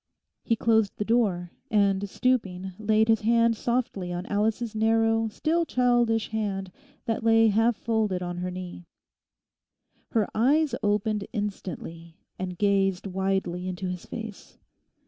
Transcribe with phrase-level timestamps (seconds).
[0.41, 6.29] He closed the door, and stooping laid his hand softly on Alice's narrow, still childish
[6.29, 6.71] hand
[7.05, 8.87] that lay half folded on her knee.
[10.09, 14.57] Her eyes opened instantly and gazed widely into his face.